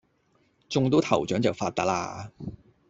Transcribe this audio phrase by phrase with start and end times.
[0.67, 2.29] 中到頭獎就發達喇